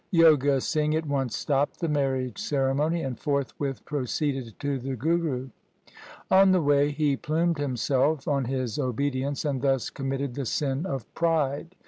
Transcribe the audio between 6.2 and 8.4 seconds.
On the way he plumed himself